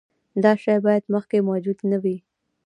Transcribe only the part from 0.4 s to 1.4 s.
دا شی باید مخکې